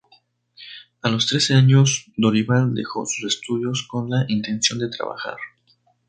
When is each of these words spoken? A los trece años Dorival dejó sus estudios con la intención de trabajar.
A 1.03 1.09
los 1.11 1.27
trece 1.27 1.53
años 1.53 2.05
Dorival 2.17 2.73
dejó 2.73 3.05
sus 3.05 3.31
estudios 3.35 3.85
con 3.87 4.09
la 4.09 4.25
intención 4.29 4.79
de 4.79 4.89
trabajar. 4.89 5.37